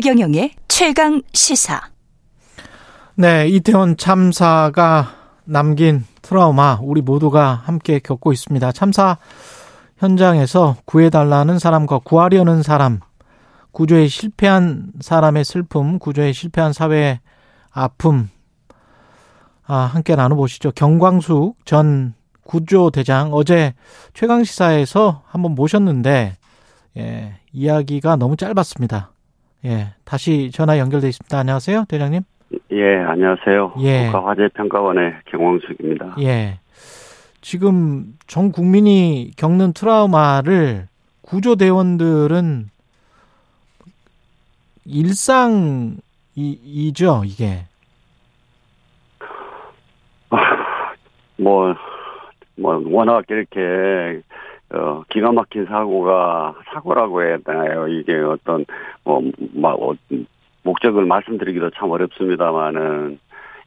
최경영의 0.00 0.52
최강 0.68 1.22
시사. 1.32 1.80
네, 3.16 3.48
이태원 3.48 3.96
참사가 3.96 5.08
남긴 5.42 6.04
트라우마 6.22 6.78
우리 6.80 7.00
모두가 7.00 7.62
함께 7.64 7.98
겪고 7.98 8.32
있습니다. 8.32 8.70
참사 8.70 9.18
현장에서 9.96 10.76
구해달라는 10.84 11.58
사람과 11.58 11.98
구하려는 11.98 12.62
사람, 12.62 13.00
구조에 13.72 14.06
실패한 14.06 14.92
사람의 15.00 15.44
슬픔, 15.44 15.98
구조에 15.98 16.30
실패한 16.30 16.72
사회의 16.72 17.18
아픔, 17.72 18.30
아, 19.66 19.78
함께 19.78 20.14
나눠보시죠. 20.14 20.70
경광숙 20.76 21.56
전 21.64 22.14
구조대장 22.44 23.30
어제 23.32 23.74
최강시사에서 24.14 25.22
한번 25.26 25.56
모셨는데, 25.56 26.36
예, 26.98 27.40
이야기가 27.52 28.14
너무 28.14 28.36
짧았습니다. 28.36 29.10
예, 29.64 29.94
다시 30.04 30.50
전화 30.52 30.78
연결돼 30.78 31.08
있습니다. 31.08 31.38
안녕하세요, 31.38 31.84
대장님. 31.88 32.22
예, 32.72 32.96
안녕하세요. 32.96 33.74
예. 33.80 34.06
국가화재평가원의 34.06 35.14
경광숙입니다. 35.26 36.16
예. 36.20 36.60
지금 37.40 38.16
전 38.26 38.52
국민이 38.52 39.32
겪는 39.36 39.72
트라우마를 39.72 40.86
구조대원들은 41.22 42.70
일상이죠, 44.86 46.02
이게. 47.26 47.64
뭐, 51.36 51.74
뭐, 52.56 52.82
워낙 52.86 53.24
이렇게, 53.28 54.22
어, 54.70 55.02
기가 55.08 55.32
막힌 55.32 55.64
사고가, 55.66 56.54
사고라고 56.72 57.22
해야 57.22 57.38
되나요? 57.38 57.88
이게 57.88 58.14
어떤, 58.16 58.66
뭐, 59.04 59.22
막, 59.54 59.80
어, 59.82 59.94
목적을 60.62 61.06
말씀드리기도 61.06 61.70
참 61.70 61.90
어렵습니다만은, 61.90 63.18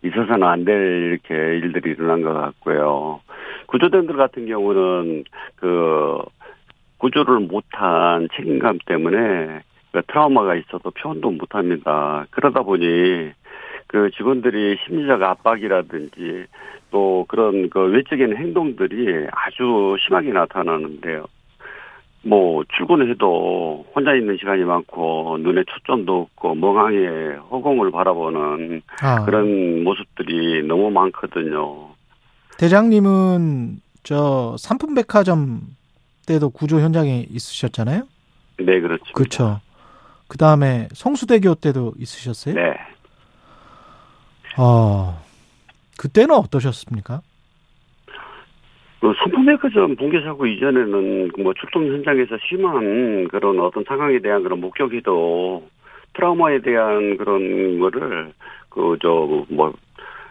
있어서는 0.03 0.43
안 0.43 0.65
될 0.65 1.19
이렇게 1.25 1.35
일들이 1.35 1.91
일어난 1.91 2.21
것 2.21 2.33
같고요. 2.33 3.21
구조대원들 3.67 4.15
같은 4.15 4.45
경우는, 4.45 5.23
그, 5.55 6.19
구조를 6.97 7.39
못한 7.41 8.27
책임감 8.35 8.79
때문에, 8.85 9.61
그 9.91 10.01
트라우마가 10.07 10.55
있어도 10.55 10.91
표현도 10.91 11.31
못 11.31 11.55
합니다. 11.55 12.25
그러다 12.29 12.61
보니, 12.61 13.31
그 13.91 14.09
직원들이 14.15 14.77
심리적 14.85 15.21
압박이라든지 15.21 16.45
또 16.91 17.25
그런 17.27 17.69
그 17.69 17.81
외적인 17.81 18.37
행동들이 18.37 19.27
아주 19.31 19.97
심하게 19.99 20.31
나타나는데요. 20.31 21.25
뭐 22.23 22.63
출근해도 22.77 23.87
혼자 23.93 24.13
있는 24.15 24.37
시간이 24.37 24.63
많고 24.63 25.39
눈에 25.41 25.63
초점도 25.67 26.21
없고 26.21 26.55
멍하게 26.55 27.35
허공을 27.51 27.91
바라보는 27.91 28.81
아, 29.01 29.25
그런 29.25 29.83
모습들이 29.83 30.65
너무 30.65 30.89
많거든요. 30.91 31.89
대장님은 32.59 33.81
저 34.03 34.55
삼풍백화점 34.57 35.63
때도 36.27 36.49
구조 36.51 36.79
현장에 36.79 37.25
있으셨잖아요. 37.29 38.03
네, 38.59 38.79
그렇죠. 38.79 39.03
그렇죠. 39.13 39.59
그 40.29 40.37
다음에 40.37 40.87
성수대교 40.93 41.55
때도 41.55 41.93
있으셨어요? 41.97 42.55
네. 42.55 42.73
어, 44.57 45.21
그때는 45.97 46.35
어떠셨습니까? 46.35 47.21
그 48.99 49.13
삼풍백화점 49.17 49.95
붕괴 49.95 50.21
사고 50.21 50.45
이전에는 50.45 51.31
뭐 51.39 51.53
출동 51.59 51.87
현장에서 51.87 52.37
심한 52.47 53.27
그런 53.29 53.59
어떤 53.59 53.83
상황에 53.83 54.19
대한 54.19 54.43
그런 54.43 54.61
목격에도 54.61 55.67
트라우마에 56.13 56.59
대한 56.59 57.17
그런 57.17 57.79
거를 57.79 58.31
그 58.69 58.97
저 59.01 59.45
뭐 59.49 59.73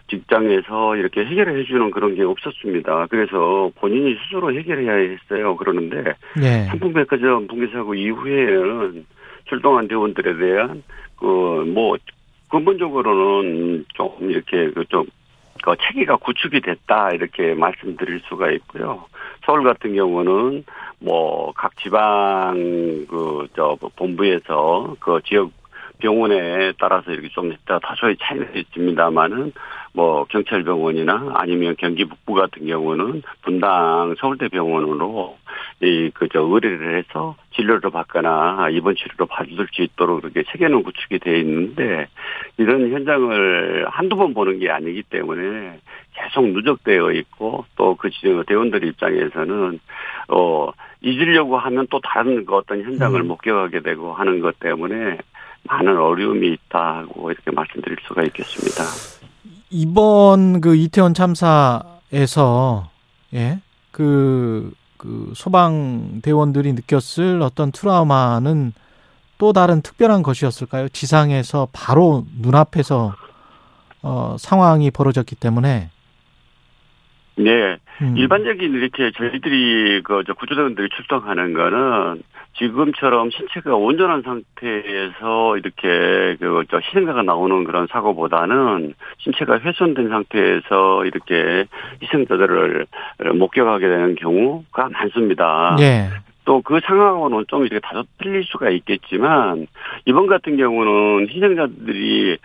직장에서 0.09 0.97
이렇게 0.97 1.23
해결해 1.25 1.63
주는 1.63 1.89
그런 1.91 2.15
게 2.15 2.23
없었습니다. 2.23 3.07
그래서 3.09 3.71
본인이 3.75 4.15
스스로 4.23 4.53
해결해야 4.53 4.93
했어요. 4.93 5.55
그러는데 5.55 6.13
예. 6.41 6.65
삼풍백화점 6.69 7.47
붕괴 7.47 7.67
사고 7.71 7.93
이후에는 7.95 9.05
출동한 9.45 9.87
대원들에 9.87 10.37
대한 10.37 10.83
그 11.17 11.25
뭐 11.73 11.97
근본적으로는 12.51 13.85
좀 13.93 14.11
이렇게 14.29 14.69
그좀 14.71 15.05
그 15.63 15.75
체계가 15.81 16.17
구축이 16.17 16.61
됐다 16.61 17.11
이렇게 17.11 17.53
말씀드릴 17.53 18.21
수가 18.27 18.51
있고요. 18.51 19.05
서울 19.45 19.63
같은 19.63 19.93
경우는 19.95 20.63
뭐 20.99 21.53
각 21.55 21.77
지방 21.77 22.55
그 23.07 23.47
저 23.55 23.77
본부에서 23.95 24.95
그 24.99 25.19
지역 25.25 25.51
병원에 25.99 26.73
따라서 26.79 27.11
이렇게 27.11 27.29
좀 27.29 27.53
다소의 27.65 28.17
차이가 28.19 28.45
있습니다만은 28.55 29.53
뭐 29.93 30.25
경찰병원이나 30.25 31.33
아니면 31.35 31.75
경기 31.77 32.05
북부 32.05 32.33
같은 32.33 32.65
경우는 32.65 33.21
분당 33.43 34.15
서울대 34.19 34.47
병원으로 34.47 35.37
이 35.83 36.11
그 36.13 36.27
저 36.31 36.41
의뢰를 36.41 36.97
해서 36.97 37.35
진료를 37.55 37.89
받거나 37.89 38.69
입원 38.71 38.95
치료를 38.95 39.25
받을 39.27 39.67
수 39.71 39.81
있도록 39.81 40.21
그렇게 40.21 40.43
체계는 40.51 40.83
구축이 40.83 41.19
되어 41.19 41.37
있는데 41.37 42.07
이런 42.57 42.91
현장을 42.91 43.87
한두 43.89 44.15
번 44.15 44.33
보는 44.33 44.59
게 44.59 44.69
아니기 44.69 45.03
때문에 45.03 45.79
계속 46.13 46.47
누적되어 46.47 47.11
있고 47.13 47.65
또 47.75 47.95
그 47.95 48.09
대원들 48.47 48.83
입장에서는 48.85 49.79
어 50.29 50.69
잊으려고 51.01 51.57
하면 51.57 51.87
또 51.89 51.99
다른 52.01 52.45
그 52.45 52.55
어떤 52.55 52.83
현장을 52.83 53.19
음. 53.19 53.27
목격하게 53.27 53.81
되고 53.81 54.13
하는 54.13 54.39
것 54.39 54.59
때문에 54.59 55.17
많은 55.63 55.97
어려움이 55.97 56.47
있다고 56.53 57.31
이렇게 57.31 57.51
말씀드릴 57.51 57.97
수가 58.07 58.23
있겠습니다. 58.23 58.83
이번 59.69 60.61
그 60.61 60.75
이태원 60.75 61.13
참사에서 61.13 62.89
예, 63.33 63.59
그, 63.91 64.71
그 65.01 65.33
소방대원들이 65.35 66.73
느꼈을 66.73 67.41
어떤 67.41 67.71
트라우마는 67.71 68.71
또 69.39 69.51
다른 69.51 69.81
특별한 69.81 70.21
것이었을까요? 70.21 70.89
지상에서 70.89 71.69
바로 71.71 72.23
눈앞에서 72.37 73.15
어, 74.03 74.35
상황이 74.37 74.91
벌어졌기 74.91 75.37
때문에 75.37 75.89
네. 77.35 77.77
음, 78.01 78.17
일반적인 78.17 78.73
이렇게 78.73 79.11
저희들이 79.11 80.01
그저 80.03 80.33
구조대원들이 80.33 80.89
출동하는 80.95 81.53
거는 81.53 82.23
지금처럼 82.57 83.29
신체가 83.31 83.75
온전한 83.75 84.21
상태에서 84.21 85.57
이렇게 85.57 86.35
그저 86.39 86.79
희생자가 86.79 87.23
나오는 87.23 87.63
그런 87.63 87.87
사고보다는 87.87 88.93
신체가 89.19 89.59
훼손된 89.59 90.09
상태에서 90.09 91.05
이렇게 91.05 91.65
희생자들을 92.03 92.85
목격하게 93.35 93.87
되는 93.87 94.15
경우가 94.15 94.89
많습니다. 94.89 95.77
예, 95.79 96.09
또그 96.45 96.81
상황하고는 96.83 97.45
좀 97.47 97.65
이렇게 97.65 97.79
다소 97.79 98.03
틀릴 98.17 98.43
수가 98.43 98.69
있겠지만 98.69 99.67
이번 100.05 100.27
같은 100.27 100.57
경우는 100.57 101.29
희생자들이 101.29 102.37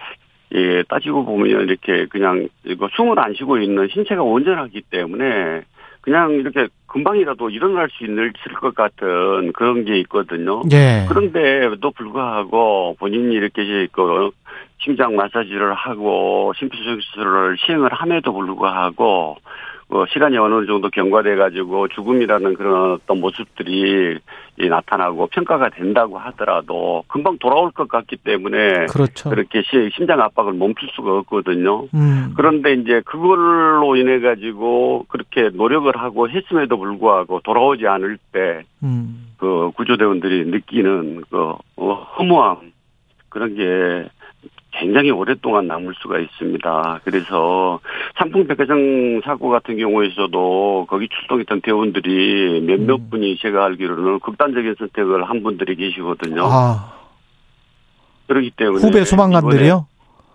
예, 0.54 0.82
따지고 0.88 1.24
보면 1.24 1.62
이렇게 1.62 2.06
그냥 2.06 2.48
이거 2.64 2.88
숨을 2.94 3.18
안 3.18 3.34
쉬고 3.34 3.58
있는 3.58 3.88
신체가 3.88 4.22
온전하기 4.22 4.82
때문에 4.90 5.62
그냥 6.00 6.32
이렇게 6.32 6.68
금방이라도 6.86 7.50
일어날 7.50 7.88
수 7.90 8.04
있을 8.04 8.30
것 8.60 8.74
같은 8.74 9.52
그런 9.52 9.84
게 9.84 9.98
있거든요. 10.00 10.62
예, 10.72 11.04
그런데도 11.08 11.90
불구하고 11.90 12.96
본인이 12.98 13.34
이렇게 13.34 13.88
그 13.90 14.30
심장 14.78 15.16
마사지를 15.16 15.74
하고 15.74 16.53
심폐소생술을 16.56 17.56
시행을 17.59 17.92
함에도 17.92 18.32
불구하고 18.32 19.04
어, 19.34 19.36
시간이 20.09 20.36
어느 20.36 20.66
정도 20.66 20.91
경과돼 20.91 21.36
가지고 21.36 21.88
죽음이라는 21.88 22.54
그런 22.54 22.92
어떤 22.92 23.21
모습들이 23.21 24.18
이 24.59 24.68
나타나고 24.68 25.28
평가가 25.28 25.68
된다고 25.71 26.18
하더라도 26.18 27.04
금방 27.06 27.38
돌아올 27.38 27.71
것 27.71 27.86
같기 27.88 28.16
때문에 28.16 28.86
그렇죠. 28.86 29.30
그렇게 29.30 29.62
시- 29.62 29.91
심장 29.94 30.21
압박을 30.21 30.54
멈출 30.54 30.88
수가 30.94 31.18
없거든요. 31.18 31.84
음, 31.94 32.33
그런데 32.36 32.74
이제 32.74 33.00
그걸로 33.04 33.97
인해 33.97 34.18
가지고 34.21 35.04
그렇게 35.09 35.50
노력을 35.53 35.94
하고 35.97 36.28
했음에도 36.28 36.78
불구하고 36.78 37.41
돌아오지 37.44 37.86
않을 37.86 38.18
때 38.33 38.62
음, 38.83 39.28
그 39.38 39.71
구조대원들이 39.77 40.47
느끼는 40.50 41.22
그 41.30 41.53
어, 41.77 41.92
허무함 42.18 42.72
그런 43.28 43.54
게 43.54 44.09
굉장히 44.78 45.10
오랫동안 45.10 45.66
남을 45.66 45.94
수가 46.00 46.18
있습니다. 46.18 47.00
그래서 47.04 47.80
삼풍백화점 48.18 49.22
사고 49.24 49.48
같은 49.48 49.76
경우에서도 49.76 50.86
거기 50.88 51.08
출동했던 51.08 51.62
대원들이 51.62 52.60
몇몇 52.66 52.96
음. 52.96 53.10
분이 53.10 53.38
제가 53.38 53.64
알기로는 53.64 54.20
극단적인 54.20 54.74
선택을 54.78 55.28
한 55.28 55.42
분들이 55.42 55.76
계시거든요. 55.76 56.42
아, 56.44 56.92
그렇기 58.26 58.52
때문에 58.56 58.82
후배 58.82 59.04
소방관들이요? 59.04 59.86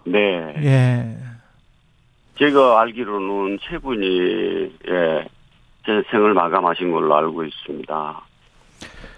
네. 0.05 0.53
예, 0.63 1.17
제가 2.37 2.81
알기로는 2.81 3.59
세 3.69 3.77
분이 3.77 4.71
예, 4.89 5.25
제 5.85 6.03
생을 6.09 6.33
마감하신 6.33 6.91
걸로 6.91 7.15
알고 7.15 7.43
있습니다. 7.43 8.21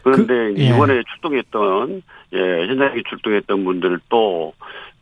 그런데 0.04 0.34
그, 0.34 0.56
예. 0.58 0.66
이번에 0.66 1.02
출동했던 1.14 2.02
예 2.34 2.68
현장에 2.68 3.02
출동했던 3.10 3.64
분들도 3.64 4.54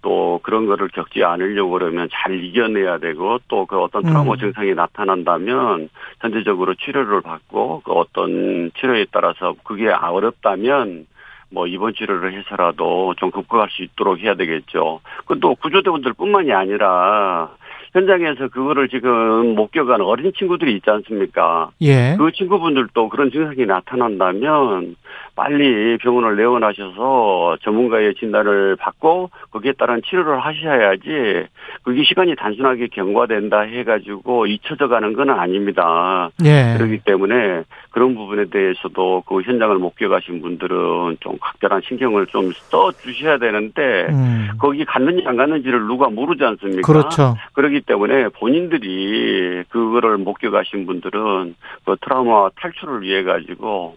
또 0.02 0.40
그런 0.44 0.66
거를 0.66 0.90
겪지 0.90 1.24
않으려고 1.24 1.72
그러면 1.72 2.10
잘 2.12 2.44
이겨내야 2.44 2.98
되고 3.00 3.40
또 3.48 3.62
그 3.72 3.80
어떤 3.80 4.04
트라우마 4.04 4.34
음. 4.34 4.38
증상이 4.38 4.74
나타난다면 4.74 5.90
현재적으로 6.20 6.74
치료를 6.76 7.22
받고 7.22 7.84
그 7.86 7.92
어떤 7.94 8.72
치료에 8.78 9.06
따라서 9.12 9.56
그게 9.64 9.88
어렵다면 9.88 11.06
뭐 11.50 11.68
입원 11.68 11.94
치료를 11.94 12.34
해서라도 12.34 13.14
좀 13.18 13.32
극복할 13.32 13.70
수 13.70 13.84
있도록 13.84 14.20
해야 14.20 14.36
되겠죠. 14.36 15.02
그또 15.26 15.56
구조대원들뿐만이 15.56 16.52
아니라 16.52 17.50
현장에서 17.94 18.48
그거를 18.48 18.88
지금 18.90 19.56
목격한 19.56 20.02
어린 20.02 20.32
친구들이 20.38 20.76
있지 20.76 20.90
않습니까? 20.90 21.72
예. 21.82 22.16
그 22.18 22.32
친구분들도 22.32 23.10
그런 23.10 23.32
증상이 23.32 23.66
나타난다면 23.66 24.96
빨리 25.42 25.98
병원을 25.98 26.36
내원하셔서 26.36 27.58
전문가의 27.64 28.14
진단을 28.14 28.76
받고 28.76 29.32
거기에 29.50 29.72
따른 29.74 30.00
치료를 30.08 30.40
하셔야지 30.40 31.48
그게 31.82 32.04
시간이 32.04 32.36
단순하게 32.36 32.90
경과된다 32.92 33.62
해가지고 33.62 34.46
잊혀져 34.46 34.88
가는 34.88 35.14
건 35.14 35.32
아닙니다. 35.32 36.30
예. 36.46 36.76
그렇기 36.78 37.00
때문에 37.00 37.64
그런 37.90 38.14
부분에 38.14 38.46
대해서도 38.52 39.24
그 39.26 39.42
현장을 39.42 39.76
목격하신 39.78 40.42
분들은 40.42 41.18
좀 41.22 41.38
각별한 41.42 41.82
신경을 41.88 42.28
좀 42.28 42.52
써 42.70 42.92
주셔야 42.92 43.38
되는데 43.38 44.08
음. 44.10 44.50
거기 44.60 44.86
갔는지 44.86 45.24
안 45.26 45.36
갔는지를 45.38 45.88
누가 45.88 46.10
모르지 46.10 46.44
않습니까? 46.44 46.82
그렇죠. 46.82 47.36
그렇기 47.54 47.82
때문에 47.82 48.30
본인들이 48.30 49.64
그거를 49.70 50.18
목격하신 50.18 50.86
분들은 50.86 51.56
그 51.86 51.96
트라우마 52.02 52.50
탈출을 52.60 53.02
위해 53.02 53.24
가지고 53.24 53.96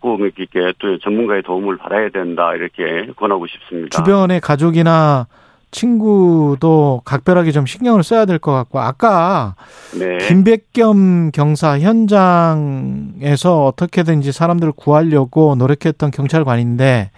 꼭 0.00 0.20
이렇게 0.20 0.46
또 0.78 0.98
전문가의 0.98 1.42
도움을 1.42 1.76
받아야 1.78 2.08
된다 2.10 2.52
이렇게 2.54 3.12
권하고 3.16 3.46
싶습니다. 3.46 3.96
주변의 3.96 4.40
가족이나 4.40 5.26
친구도 5.70 7.02
각별하게 7.04 7.52
좀 7.52 7.66
신경을 7.66 8.02
써야 8.02 8.24
될 8.24 8.38
것 8.38 8.52
같고 8.52 8.80
아까 8.80 9.54
네. 9.98 10.18
김백겸 10.26 11.30
경사 11.32 11.78
현장에서 11.78 13.66
어떻게든지 13.66 14.32
사람들을 14.32 14.72
구하려고 14.76 15.54
노력했던 15.56 16.10
경찰관인데 16.10 17.10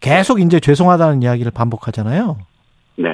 계속 0.00 0.40
이제 0.40 0.60
죄송하다는 0.60 1.22
이야기를 1.22 1.52
반복하잖아요. 1.52 2.36
네. 2.96 3.08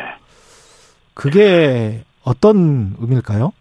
그게 1.14 2.02
어떤 2.24 2.94
의미일까요? 3.00 3.52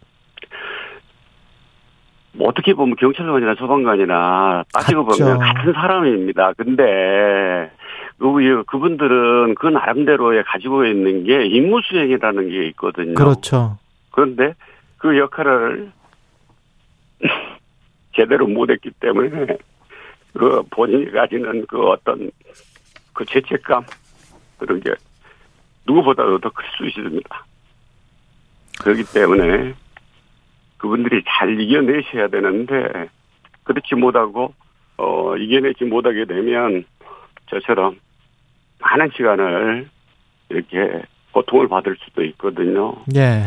뭐 2.39 2.47
어떻게 2.47 2.73
보면 2.73 2.95
경찰관이나 2.95 3.55
소방관이나 3.55 4.63
따지고 4.73 5.05
같죠. 5.05 5.25
보면 5.25 5.39
같은 5.39 5.73
사람입니다. 5.73 6.53
근데 6.53 7.69
그 8.17 8.63
그분들은 8.65 9.55
그 9.55 9.67
나름대로에 9.67 10.43
가지고 10.43 10.85
있는 10.85 11.25
게 11.25 11.45
임무 11.45 11.81
수행이라는 11.83 12.49
게 12.49 12.67
있거든요. 12.69 13.13
그렇죠. 13.15 13.77
그런데 14.11 14.53
그 14.97 15.17
역할을 15.17 15.91
제대로 18.15 18.47
못했기 18.47 18.91
때문에 19.01 19.57
그 20.33 20.63
본인이 20.69 21.11
가지는 21.11 21.65
그 21.67 21.87
어떤 21.89 22.31
그 23.13 23.25
죄책감 23.25 23.83
그런 24.59 24.79
게 24.79 24.93
누구보다도 25.85 26.39
더 26.39 26.49
클 26.51 26.63
수 26.77 26.85
있습니다. 26.87 27.45
그렇기 28.81 29.03
때문에 29.13 29.73
그분들이 30.79 31.23
잘 31.27 31.59
이겨내셔야 31.59 32.29
되는데 32.29 33.09
그렇지 33.63 33.95
못하고 33.95 34.53
어 34.97 35.37
이겨내지 35.37 35.85
못하게 35.85 36.25
되면 36.25 36.83
저처럼 37.49 37.99
많은 38.79 39.11
시간을 39.15 39.87
이렇게 40.49 41.03
고통을 41.31 41.67
받을 41.67 41.95
수도 42.03 42.23
있거든요. 42.23 42.95
예. 43.15 43.43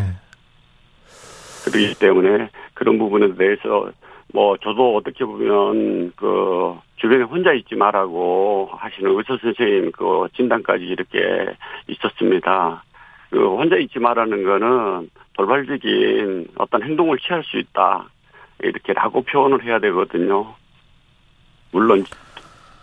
그렇기 1.64 1.94
때문에 1.98 2.48
그런 2.74 2.98
부분에 2.98 3.34
대해서 3.34 3.90
뭐 4.32 4.56
저도 4.58 4.96
어떻게 4.96 5.24
보면 5.24 6.12
그 6.16 6.78
주변에 6.96 7.24
혼자 7.24 7.52
있지 7.52 7.74
말라고 7.74 8.70
하시는 8.72 9.10
의사 9.10 9.36
선생님 9.36 9.92
그 9.92 10.28
진단까지 10.36 10.84
이렇게 10.84 11.54
있었습니다. 11.88 12.84
그 13.32 13.38
혼자 13.56 13.76
있지 13.76 13.98
말라는 13.98 14.44
거는 14.44 15.08
돌발적인 15.32 16.48
어떤 16.56 16.82
행동을 16.82 17.16
취할 17.18 17.42
수 17.44 17.56
있다 17.58 18.04
이렇게라고 18.62 19.22
표현을 19.22 19.64
해야 19.64 19.78
되거든요. 19.80 20.54
물론 21.72 22.04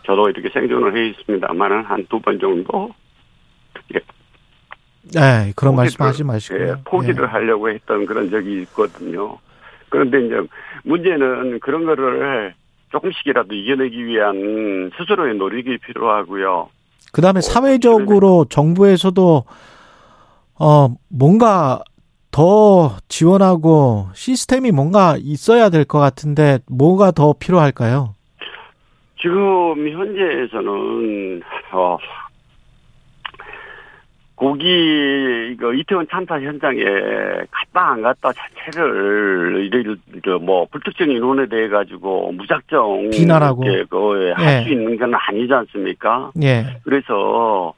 저도 0.08 0.28
이렇게 0.30 0.50
생존을 0.50 0.98
해 0.98 1.10
있습니다만은 1.10 1.84
한 1.84 2.04
두 2.10 2.20
번 2.20 2.40
정도 2.40 2.90
이렇게 3.90 4.04
네, 5.14 5.54
그런 5.56 5.76
포기를- 5.76 5.78
말씀 5.78 6.06
하지 6.06 6.24
마시고요. 6.24 6.68
예, 6.68 6.74
포기를 6.84 7.26
예. 7.26 7.28
하려고 7.28 7.70
했던 7.70 8.08
그런 8.08 8.32
적이 8.32 8.64
있거든요. 8.64 9.38
그런데 9.90 10.26
이제 10.26 10.36
문제는 10.84 11.60
그런 11.60 11.86
거를 11.86 12.56
조금씩이라도 12.92 13.54
이겨내기 13.54 14.04
위한 14.08 14.90
스스로의 14.98 15.36
노력이 15.36 15.78
필요하고요. 15.78 16.70
그다음에 17.12 17.38
어, 17.38 17.42
사회적으로 17.42 18.46
정부에서도 18.50 19.46
어 20.60 20.90
뭔가 21.10 21.82
더 22.32 22.98
지원하고 23.08 24.08
시스템이 24.14 24.72
뭔가 24.72 25.16
있어야 25.18 25.70
될 25.70 25.86
것 25.86 26.00
같은데 26.00 26.60
뭐가 26.70 27.12
더 27.12 27.34
필요할까요? 27.34 28.14
지금 29.22 29.90
현재에서는 29.90 31.42
어 31.74 31.98
고기 34.36 34.66
이거 35.52 35.74
이태원 35.74 36.08
참사 36.10 36.40
현장에 36.40 36.82
갔다 37.52 37.92
안 37.92 38.02
갔다 38.02 38.32
자체를 38.32 39.66
이를 39.66 39.98
뭐 40.40 40.66
불특정 40.72 41.10
인원에 41.10 41.46
대해 41.48 41.68
가지고 41.68 42.32
무작정 42.32 43.10
비난하고. 43.10 43.66
할수 44.36 44.70
예. 44.70 44.72
있는 44.72 44.98
건 44.98 45.14
아니지 45.14 45.52
않습니까? 45.54 46.32
예. 46.42 46.78
그래서 46.86 47.74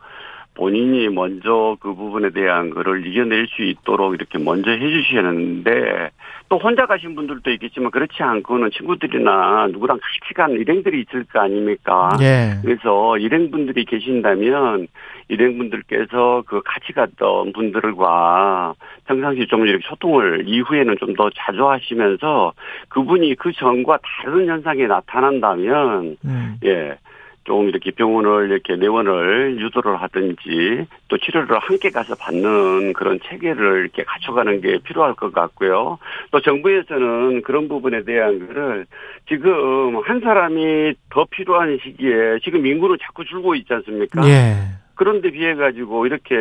본인이 0.54 1.08
먼저 1.10 1.78
그 1.80 1.94
부분에 1.94 2.32
대한 2.32 2.72
거를 2.72 3.06
이겨낼 3.08 3.48
수 3.48 3.64
있도록 3.64 4.14
이렇게 4.14 4.38
먼저 4.38 4.72
해주시는데 4.72 6.10
또 6.50 6.58
혼자 6.58 6.86
가신 6.86 7.16
분들도 7.16 7.50
있겠지만 7.52 7.92
그렇지 7.92 8.22
않고는 8.22 8.72
친구들이나 8.72 9.68
누구랑 9.72 10.00
같이 10.02 10.34
간 10.34 10.52
일행들이 10.52 11.02
있을 11.02 11.24
거 11.26 11.40
아닙니까? 11.40 12.10
예. 12.22 12.56
그래서 12.62 13.18
일행분들이 13.18 13.86
계신다면 13.86 14.88
일행분들께서 15.30 16.44
그 16.46 16.62
같이 16.66 16.92
갔던 16.92 17.54
분들과 17.54 18.74
평상시 19.06 19.48
좀 19.48 19.66
이렇게 19.66 19.88
소통을 19.88 20.44
이후에는 20.48 20.98
좀 21.00 21.12
더 21.16 21.30
자주 21.36 21.68
하시면서 21.70 22.54
그분이 22.90 23.36
그 23.36 23.52
전과 23.52 24.00
다른 24.02 24.48
현상이 24.48 24.88
나타난다면 24.88 26.18
음. 26.24 26.56
예. 26.64 26.98
좀 27.44 27.70
이렇게 27.70 27.92
병원을 27.92 28.50
이렇게 28.50 28.76
내원을 28.76 29.60
유도를 29.60 30.02
하든지 30.02 30.86
또 31.08 31.18
치료를 31.18 31.58
함께 31.60 31.90
가서 31.90 32.16
받는 32.16 32.94
그런 32.94 33.20
체계를 33.28 33.82
이렇게 33.82 34.04
갖춰가는 34.04 34.62
게 34.62 34.78
필요할 34.84 35.16
것 35.16 35.34
같고요. 35.34 35.98
또 36.32 36.40
정부에서는 36.40 37.42
그런 37.42 37.68
부분에 37.68 38.04
대한 38.04 38.48
거를 38.48 38.86
지금 39.28 39.98
한 40.04 40.20
사람이 40.20 40.94
더 41.10 41.26
필요한 41.32 41.80
시기에 41.84 42.40
지금 42.44 42.66
인구는 42.66 42.98
자꾸 43.02 43.26
줄고 43.26 43.56
있지 43.56 43.74
않습니까? 43.74 44.22
예. 44.28 44.54
그런데 44.94 45.32
비해 45.32 45.56
가지고 45.56 46.06
이렇게 46.06 46.36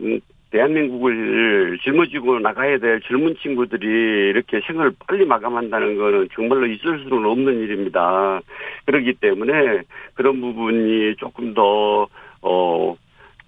음, 0.00 0.20
대한민국을 0.50 1.78
짊어지고 1.82 2.40
나가야 2.40 2.78
될 2.78 3.00
젊은 3.02 3.36
친구들이 3.42 3.86
이렇게 4.30 4.60
생을 4.66 4.92
빨리 5.06 5.24
마감한다는 5.24 5.96
거는 5.96 6.28
정말로 6.34 6.66
있을 6.66 7.00
수는 7.04 7.24
없는 7.24 7.60
일입니다. 7.60 8.40
그렇기 8.86 9.14
때문에 9.20 9.82
그런 10.14 10.40
부분이 10.40 11.16
조금 11.16 11.54
더, 11.54 12.08
어, 12.42 12.96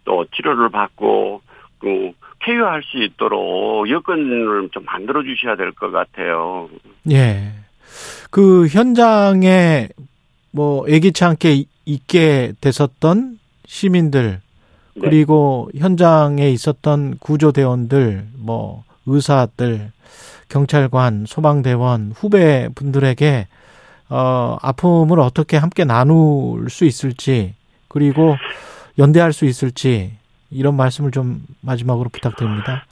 또 0.04 0.24
치료를 0.34 0.68
받고, 0.70 1.42
그, 1.80 2.12
쾌유할 2.44 2.82
수 2.82 2.98
있도록 3.02 3.88
여건을 3.88 4.68
좀 4.72 4.84
만들어 4.84 5.22
주셔야 5.22 5.56
될 5.56 5.72
것 5.72 5.90
같아요. 5.92 6.68
예. 7.10 7.52
그 8.30 8.66
현장에 8.66 9.88
뭐 10.50 10.84
예기치 10.88 11.24
않게 11.24 11.64
있게 11.84 12.52
됐었던 12.60 13.38
시민들 13.66 14.40
네. 14.94 15.08
그리고 15.08 15.70
현장에 15.76 16.50
있었던 16.50 17.18
구조대원들, 17.18 18.26
뭐 18.38 18.84
의사들, 19.06 19.90
경찰관, 20.48 21.24
소방대원, 21.26 22.12
후배 22.14 22.68
분들에게 22.74 23.46
어 24.10 24.58
아픔을 24.60 25.18
어떻게 25.20 25.56
함께 25.56 25.84
나눌 25.84 26.68
수 26.68 26.84
있을지 26.84 27.54
그리고 27.88 28.36
연대할 28.98 29.32
수 29.32 29.46
있을지 29.46 30.12
이런 30.50 30.76
말씀을 30.76 31.10
좀 31.10 31.40
마지막으로 31.62 32.10
부탁드립니다. 32.10 32.84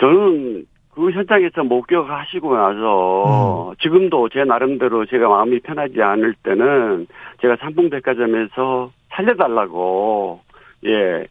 저는 0.00 0.64
그 0.94 1.10
현장에서 1.10 1.62
목격하시고 1.62 2.56
나서 2.56 3.74
지금도 3.82 4.30
제 4.30 4.44
나름대로 4.44 5.04
제가 5.04 5.28
마음이 5.28 5.60
편하지 5.60 6.00
않을 6.00 6.34
때는 6.42 7.06
제가 7.42 7.56
삼풍백화점에서 7.56 8.90
살려달라고 9.10 10.40
예. 10.86 11.26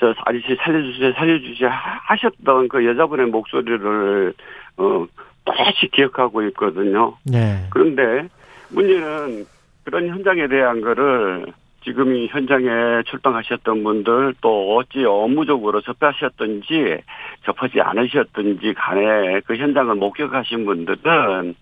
저 0.00 0.14
아저씨 0.24 0.56
살려주세요, 0.60 1.12
살려주세요 1.14 1.70
하셨던 1.70 2.68
그 2.68 2.86
여자분의 2.86 3.26
목소리를 3.26 4.32
어 4.76 5.06
또다시 5.44 5.88
기억하고 5.88 6.42
있거든요. 6.48 7.16
네. 7.24 7.66
그런데 7.70 8.28
문제는 8.70 9.46
그런 9.84 10.08
현장에 10.08 10.46
대한 10.46 10.80
거를 10.80 11.46
지금 11.84 12.14
이 12.14 12.26
현장에 12.26 13.02
출동하셨던 13.06 13.82
분들 13.82 14.34
또 14.40 14.76
어찌 14.76 15.04
업무적으로 15.04 15.80
접하셨든지 15.80 16.98
접하지 17.44 17.80
않으셨든지 17.80 18.74
간에 18.74 19.40
그 19.46 19.56
현장을 19.56 19.94
목격하신 19.94 20.66
분들은 20.66 21.54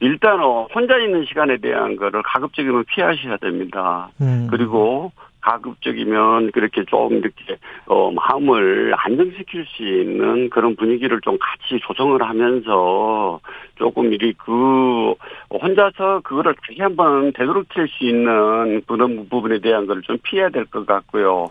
일단은 0.00 0.44
혼자 0.74 0.98
있는 0.98 1.24
시간에 1.24 1.56
대한 1.58 1.96
거를 1.96 2.22
가급적이면 2.22 2.84
피하셔야 2.86 3.36
됩니다. 3.38 4.10
음. 4.20 4.48
그리고 4.50 5.12
가급적이면 5.42 6.52
그렇게 6.52 6.84
좀 6.84 7.12
이렇게 7.14 7.56
어 7.86 8.10
마음을 8.12 8.94
안정시킬 8.96 9.66
수 9.66 9.82
있는 9.82 10.48
그런 10.50 10.76
분위기를 10.76 11.20
좀 11.20 11.36
같이 11.38 11.80
조성을 11.86 12.20
하면서 12.22 13.40
조금 13.76 14.12
이리 14.12 14.32
그 14.32 15.14
혼자서 15.50 16.20
그거를 16.24 16.54
다시 16.66 16.80
한번 16.80 17.32
되도록칠 17.32 17.88
수 17.88 18.04
있는 18.04 18.82
그런 18.86 19.28
부분에 19.28 19.58
대한 19.60 19.86
걸좀 19.86 20.18
피해야 20.22 20.48
될 20.48 20.64
것 20.66 20.86
같고요. 20.86 21.50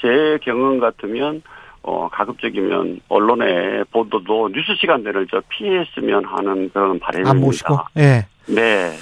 제 0.00 0.38
경험 0.42 0.78
같으면 0.78 1.42
어 1.82 2.08
가급적이면 2.10 3.00
언론의 3.08 3.84
보도도 3.90 4.48
뉴스 4.54 4.74
시간대를 4.80 5.26
저 5.30 5.42
피했으면 5.48 6.24
하는 6.24 6.70
그런 6.70 6.98
바람입니다. 6.98 7.30
안 7.30 7.40
모시고. 7.40 7.76
예. 7.98 8.26
네. 8.46 8.92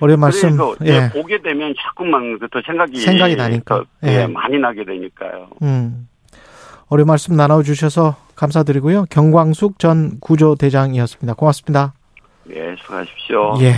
어려 0.00 0.16
말씀. 0.16 0.56
그래서 0.56 0.76
예. 0.84 1.10
보게 1.10 1.40
되면 1.40 1.74
자꾸만 1.78 2.38
더 2.50 2.60
생각이 2.64 2.98
생각이 3.00 3.36
나니까. 3.36 3.76
더, 3.76 3.84
예, 4.04 4.22
예. 4.22 4.26
많이 4.26 4.58
나게 4.58 4.84
되니까요. 4.84 5.48
음. 5.62 6.08
어려 6.88 7.04
말씀 7.04 7.36
나눠 7.36 7.62
주셔서 7.62 8.16
감사드리고요. 8.34 9.04
경광숙 9.10 9.78
전 9.78 10.18
구조대장이었습니다. 10.20 11.34
고맙습니다. 11.34 11.92
네, 12.44 12.74
수고하십시오. 12.80 13.58
예. 13.60 13.74